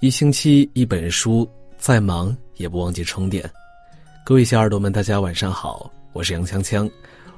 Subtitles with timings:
[0.00, 3.44] 一星期一本书，再忙也不忘记充电。
[4.24, 6.90] 各位小耳朵们，大家晚上好，我是杨锵锵，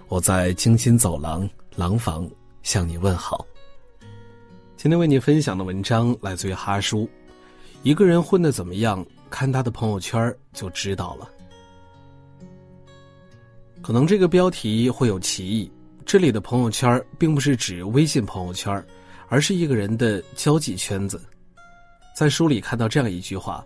[0.06, 2.30] 我在京津走廊廊坊
[2.62, 3.44] 向你问好。
[4.76, 7.10] 今天为你分享的文章来自于哈叔。
[7.82, 11.28] 一个人混的怎么样，看他的朋友圈就知道了。
[13.80, 15.68] 可能这个标题会有歧义，
[16.06, 18.72] 这里的朋友圈并不是指微信朋友圈，
[19.26, 21.20] 而是一个人的交际圈子。
[22.14, 23.64] 在书里看到这样一句话：“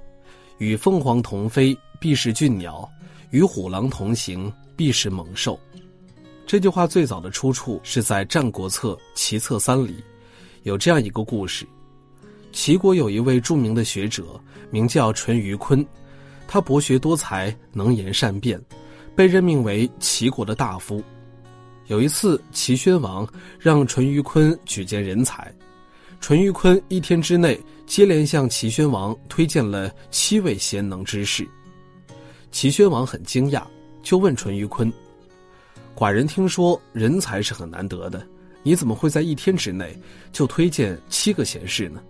[0.58, 2.88] 与凤凰同飞，必是俊鸟；
[3.30, 5.58] 与虎狼同行，必是猛兽。”
[6.46, 9.96] 这句话最早的出处是在《战国策·齐策三》里，
[10.62, 11.66] 有这样一个故事：
[12.52, 15.84] 齐国有一位著名的学者，名叫淳于髡，
[16.46, 18.62] 他博学多才，能言善辩，
[19.16, 21.02] 被任命为齐国的大夫。
[21.88, 25.52] 有一次，齐宣王让淳于髡举荐人才。
[26.20, 31.46] 淳于髡一天之内接连向齐宣王推荐了七位贤能之士，
[32.50, 33.62] 齐宣王很惊讶，
[34.02, 34.90] 就问淳于髡
[35.94, 38.26] ：“寡人听说人才是很难得的，
[38.64, 39.96] 你怎么会在一天之内
[40.32, 42.02] 就推荐七个贤士呢？”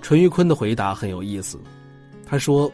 [0.00, 1.58] 淳于髡的回答很有意思，
[2.24, 2.70] 他说：“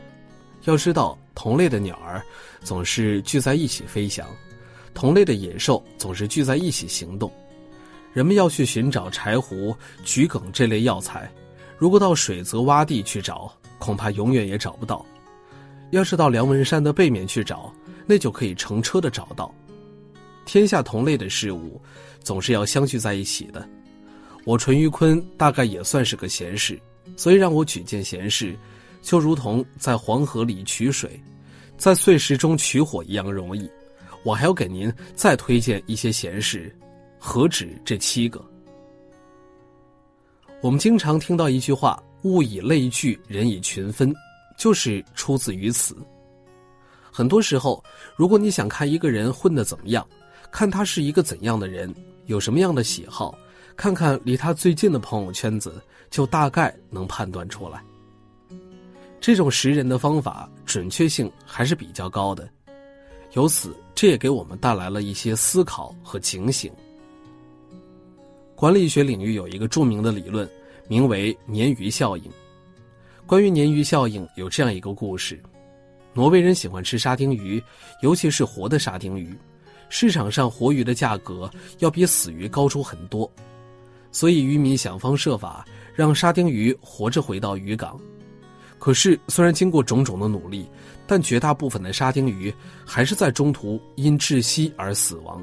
[0.66, 2.22] 要知道，同类的鸟儿
[2.62, 4.28] 总是聚在一起飞翔，
[4.92, 7.32] 同类的野兽总是聚在一起行动。”
[8.12, 11.30] 人们要去寻找柴胡、桔梗这类药材，
[11.78, 15.04] 如果到水泽洼地去找，恐怕永远也找不到；
[15.90, 17.72] 要是到梁文山的背面去找，
[18.06, 19.54] 那就可以乘车的找到。
[20.44, 21.80] 天下同类的事物，
[22.24, 23.68] 总是要相聚在一起的。
[24.44, 26.80] 我淳于髡大概也算是个闲士，
[27.16, 28.56] 所以让我举荐闲士，
[29.02, 31.22] 就如同在黄河里取水，
[31.76, 33.70] 在碎石中取火一样容易。
[34.24, 36.74] 我还要给您再推荐一些闲士。
[37.22, 38.42] 何止这七个？
[40.62, 44.12] 我们经常听到一句话：“物以类聚，人以群分”，
[44.56, 45.94] 就是出自于此。
[47.12, 47.84] 很多时候，
[48.16, 50.04] 如果你想看一个人混得怎么样，
[50.50, 51.94] 看他是一个怎样的人，
[52.24, 53.36] 有什么样的喜好，
[53.76, 55.74] 看看离他最近的朋友圈子，
[56.08, 57.84] 就大概能判断出来。
[59.20, 62.48] 这种识人的方法准确性还是比较高的，
[63.32, 66.72] 由此这也给我们带来了一些思考和警醒。
[68.60, 70.46] 管理学领域有一个著名的理论，
[70.86, 72.30] 名为鲶鱼效应。
[73.24, 75.42] 关于鲶鱼效应，有这样一个故事：
[76.12, 77.62] 挪威人喜欢吃沙丁鱼，
[78.02, 79.34] 尤其是活的沙丁鱼。
[79.88, 83.32] 市场上活鱼的价格要比死鱼高出很多，
[84.12, 87.98] 所以渔民想方设法让沙丁鱼活着回到渔港。
[88.78, 90.68] 可是，虽然经过种种的努力，
[91.06, 92.52] 但绝大部分的沙丁鱼
[92.84, 95.42] 还是在中途因窒息而死亡。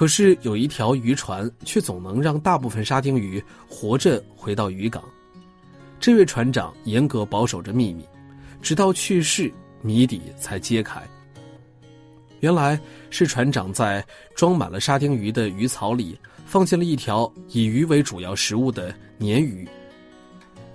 [0.00, 5.04] 可是有一条渔船却总能让大部分沙丁鱼活着回到渔港，
[6.00, 8.02] 这位船长严格保守着秘密，
[8.62, 9.52] 直到去世，
[9.82, 11.02] 谜底才揭开。
[12.38, 12.80] 原来
[13.10, 14.02] 是船长在
[14.34, 19.68] 装满了沙丁鱼的鱼槽里放进了一条以鱼为主要食物的鲶鱼。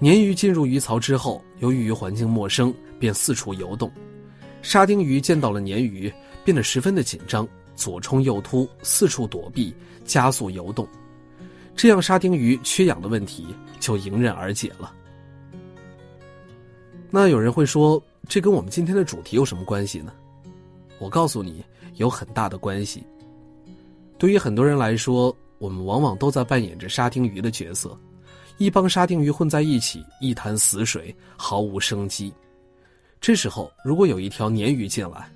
[0.01, 3.91] 鲶鱼进入鱼槽之后，由于环境陌生，便四处游动。
[4.61, 6.13] 沙丁鱼见到了鲶鱼，
[6.43, 7.47] 变得十分的紧张。
[7.75, 9.73] 左冲右突，四处躲避，
[10.05, 10.87] 加速游动，
[11.75, 13.47] 这样沙丁鱼缺氧的问题
[13.79, 14.93] 就迎刃而解了。
[17.11, 20.11] 那有人会说，这跟我们今天的主题有什么关系呢？
[20.97, 21.63] 我告诉你，
[21.95, 23.03] 有很大的关系。
[24.17, 27.97] 对于很多人来说，我们往往都在扮演着沙丁鱼的角色，
[28.57, 32.33] 一帮沙丁鱼混在一起，一潭死水，毫无生机。
[33.19, 35.29] 这时候，如果有一条鲶鱼进来，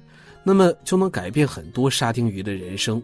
[0.44, 3.02] 那么就能改变很多沙丁鱼的人生。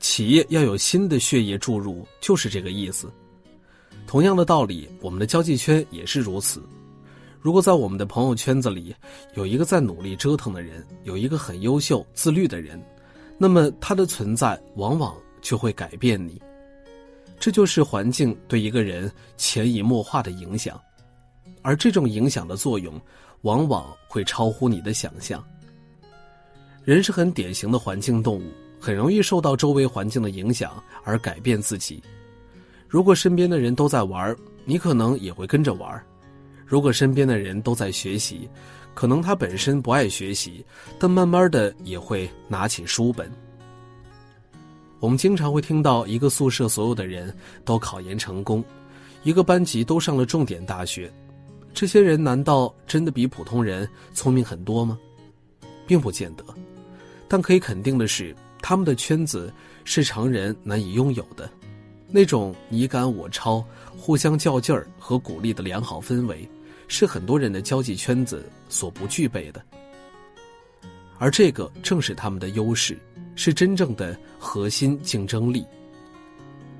[0.00, 3.08] 企业要有新的血液注入，就是这个意思。
[4.06, 6.62] 同样的道理，我们的交际圈也是如此。
[7.40, 8.94] 如果在我们的朋友圈子里
[9.34, 12.80] 有一个在努力折腾的人，有一个很优秀、自律的人，
[13.38, 16.40] 那么他的存在往往就会改变你。
[17.38, 20.80] 这就是环境对一个人潜移默化的影响，
[21.62, 23.00] 而这种影响的作用，
[23.42, 25.44] 往往会超乎你的想象。
[26.84, 28.42] 人是很典型的环境动物，
[28.80, 32.02] 很容易受到周围环境的影响而改变自己。
[32.88, 35.96] 如果身边的人都在玩，你可能也会跟着玩；
[36.66, 38.48] 如果身边的人都在学习，
[38.94, 40.64] 可能他本身不爱学习，
[40.98, 43.30] 但慢慢的也会拿起书本。
[44.98, 47.34] 我们经常会听到一个宿舍所有的人
[47.64, 48.62] 都考研成功，
[49.22, 51.12] 一个班级都上了重点大学，
[51.72, 54.98] 这些人难道真的比普通人聪明很多吗？
[55.86, 56.44] 并不见得。
[57.32, 59.50] 但可以肯定的是，他们的圈子
[59.84, 61.50] 是常人难以拥有的，
[62.06, 63.64] 那种你赶我超、
[63.96, 66.46] 互相较劲儿和鼓励的良好氛围，
[66.88, 69.64] 是很多人的交际圈子所不具备的。
[71.16, 72.98] 而这个正是他们的优势，
[73.34, 75.64] 是真正的核心竞争力。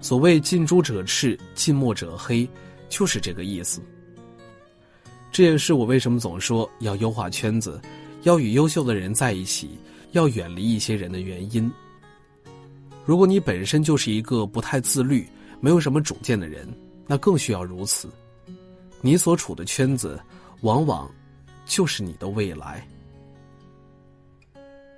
[0.03, 2.47] 所谓近朱者赤，近墨者黑，
[2.91, 3.81] 就是这个意思。
[5.31, 7.81] 这也是我为什么总说要优化圈子，
[8.25, 9.79] 要与优秀的人在一起，
[10.13, 11.71] 要远离一些人的原因。
[13.05, 15.29] 如果你本身就是一个不太自律、
[15.61, 16.67] 没有什么主见的人，
[17.07, 18.09] 那更需要如此。
[19.01, 20.21] 你所处的圈子，
[20.61, 21.11] 往往
[21.67, 22.87] 就是你的未来。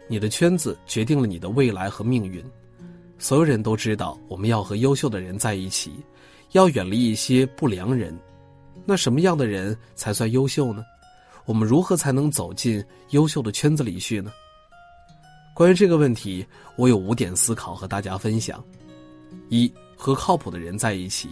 [0.07, 2.45] 你的圈子决定了你的未来和命运。
[3.19, 5.93] 所有人都知道，我们要和优秀的人在一起，
[6.53, 8.15] 要远离一些不良人。
[8.85, 10.85] 那什么样的人才算优秀呢？
[11.47, 14.31] 我们如何才能走进优秀的圈子里去呢？
[15.55, 18.63] 关于这个问题，我有五点思考和大家分享：
[19.51, 21.29] 一、和靠谱的人在一起，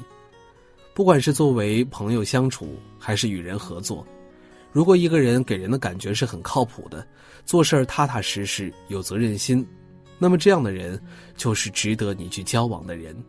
[0.95, 4.07] 不管是作为朋友相处，还是与人合作，
[4.71, 7.05] 如果一个人给人的感觉是很靠谱的，
[7.45, 9.67] 做事踏踏实实，有责任心，
[10.21, 11.03] 那么这样的人
[11.37, 13.21] 就是值得你去交往的人。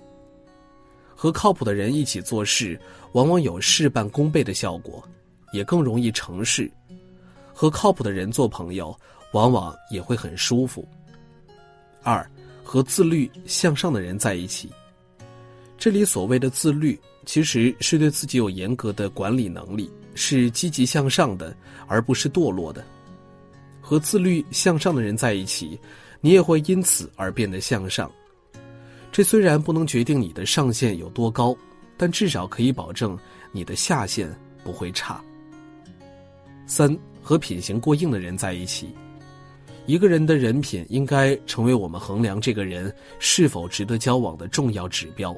[1.16, 2.80] 和靠谱的人一起做事，
[3.14, 5.04] 往往有事半功倍的效果，
[5.54, 6.72] 也更容易成事。
[7.52, 8.96] 和靠谱的人做朋友。
[9.34, 10.88] 往往也会很舒服。
[12.02, 12.28] 二，
[12.64, 14.72] 和自律向上的人在一起。
[15.78, 21.56] 这里所谓的自律，其实是对自己有严格的管理能力，是积极向上的，
[21.88, 22.84] 而不是堕落的。
[23.82, 25.78] 和自律向上的人在一起，
[26.22, 28.10] 你也会因此而变得向上。
[29.12, 31.56] 这虽然不能决定你的上限有多高，
[31.98, 33.18] 但至少可以保证
[33.52, 34.34] 你的下限
[34.64, 35.22] 不会差。
[36.66, 38.96] 三，和品行过硬的人在一起。
[39.86, 45.36] 一个人的人品应该成为我们衡量这个人是否值得交往的重要指标。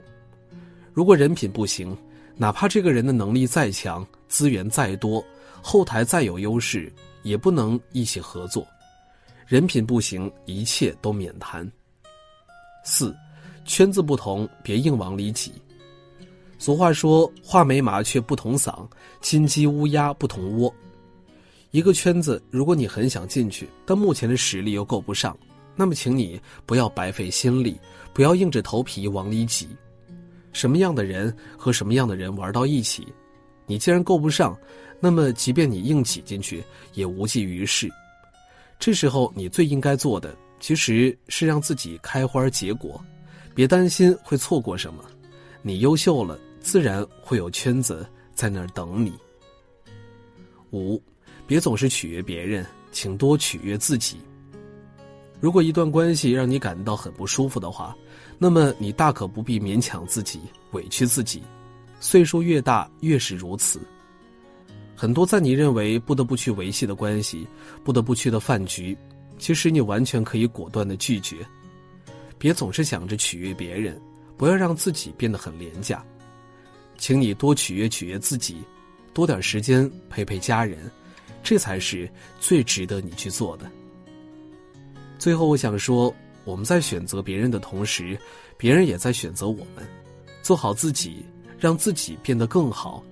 [0.94, 1.98] 如果人品不行，
[2.36, 5.24] 哪怕这个人的能力再强、资源再多、
[5.62, 6.94] 后台再有优势，
[7.24, 8.66] 也不能一起合作。
[9.48, 11.70] 人品不行，一切都免谈。
[12.84, 13.16] 四，
[13.66, 15.52] 圈子不同，别硬往里挤。
[16.60, 18.88] 俗话说：“画眉麻雀不同嗓，
[19.22, 20.74] 金鸡乌鸦不同窝。”
[21.76, 25.38] 一个圈子，如果你很想进去，但目前的实力又够不上，
[25.76, 27.78] 那么请你不要白费心力，
[28.14, 29.68] 不要硬着头皮往里挤。
[30.54, 33.06] 什么样的人和什么样的人玩到一起，
[33.66, 34.58] 你既然够不上，
[35.02, 36.64] 那么即便你硬挤进去
[36.94, 37.90] 也无济于事。
[38.80, 43.04] 这时候你最应该做的，其实是让自己开花结果，
[43.54, 45.04] 别担心会错过什么。
[45.62, 49.12] 你优秀了，自然会有圈子在那儿等你。
[50.72, 51.04] 五。
[51.48, 54.18] 别总是取悦别人，请多取悦自己。
[55.40, 57.96] 如果一段关系让你感到很不舒服的话，
[58.40, 60.40] 那么你大可不必勉强自己、
[60.72, 61.44] 委屈自己。
[62.00, 63.80] 岁数越大，越是如此。
[64.96, 67.46] 很多在你认为不得不去维系的关系，
[67.84, 68.98] 不得不去的饭局，
[69.38, 71.38] 其实你完全可以果断的拒绝。
[72.38, 74.02] 别总是想着取悦别人，
[74.38, 76.04] 不要让自己变得很廉价。
[76.98, 78.58] 请你多取悦取悦自己，
[79.14, 80.90] 多点时间陪陪家人。
[81.46, 82.10] 这才是
[82.40, 83.72] 最值得你去做的。
[85.20, 88.20] 最后，我想说，我们在选择别人的同时，
[88.58, 89.88] 别人也在选择我们。
[90.42, 91.24] 做好自己，
[91.58, 93.04] 让自己变得更好，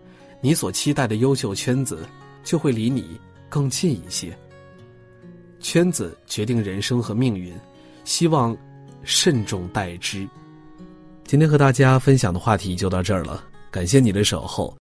[0.42, 2.08] 你所期待的优秀圈子
[2.44, 4.38] 就会离你更近一些。
[5.60, 7.54] 圈子决定人生和命运，
[8.04, 8.56] 希望
[9.04, 10.28] 慎重待之。
[11.24, 14.76] 今天和大家分享的话题就到这儿了，感谢你的守候。